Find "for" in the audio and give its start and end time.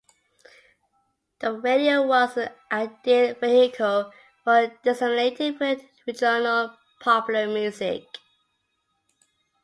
4.43-4.71